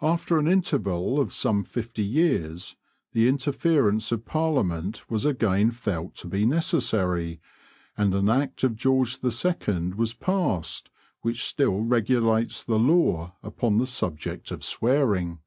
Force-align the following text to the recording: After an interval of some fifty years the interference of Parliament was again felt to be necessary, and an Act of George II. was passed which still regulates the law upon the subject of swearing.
After 0.00 0.38
an 0.38 0.46
interval 0.46 1.18
of 1.18 1.32
some 1.32 1.64
fifty 1.64 2.04
years 2.04 2.76
the 3.12 3.26
interference 3.26 4.12
of 4.12 4.24
Parliament 4.24 5.10
was 5.10 5.24
again 5.24 5.72
felt 5.72 6.14
to 6.18 6.28
be 6.28 6.46
necessary, 6.46 7.40
and 7.96 8.14
an 8.14 8.28
Act 8.30 8.62
of 8.62 8.76
George 8.76 9.18
II. 9.24 9.94
was 9.94 10.14
passed 10.14 10.90
which 11.22 11.42
still 11.42 11.80
regulates 11.80 12.62
the 12.62 12.78
law 12.78 13.34
upon 13.42 13.78
the 13.78 13.86
subject 13.86 14.52
of 14.52 14.62
swearing. 14.62 15.40